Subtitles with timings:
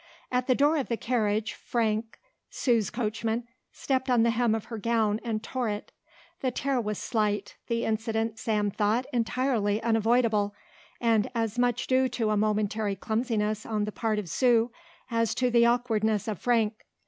[0.31, 2.17] At the door of the carriage Frank,
[2.49, 5.91] Sue's coachman, stepped on the hem of her gown and tore it.
[6.39, 10.55] The tear was slight, the incident Sam thought entirely unavoidable,
[10.99, 14.71] and as much due to a momentary clumsiness on the part of Sue
[15.11, 16.83] as to the awkwardness of Frank.